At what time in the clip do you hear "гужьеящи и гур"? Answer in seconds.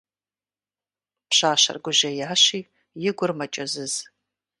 1.83-3.31